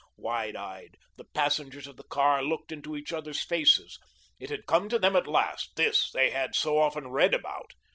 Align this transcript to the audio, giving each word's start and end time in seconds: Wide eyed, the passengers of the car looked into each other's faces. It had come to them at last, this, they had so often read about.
Wide 0.17 0.55
eyed, 0.55 0.95
the 1.17 1.25
passengers 1.25 1.85
of 1.85 1.95
the 1.95 2.01
car 2.03 2.41
looked 2.41 2.71
into 2.71 2.95
each 2.95 3.13
other's 3.13 3.43
faces. 3.43 3.99
It 4.39 4.49
had 4.49 4.65
come 4.65 4.89
to 4.89 4.97
them 4.97 5.15
at 5.15 5.27
last, 5.27 5.75
this, 5.75 6.09
they 6.09 6.31
had 6.31 6.55
so 6.55 6.79
often 6.79 7.09
read 7.09 7.35
about. 7.35 7.75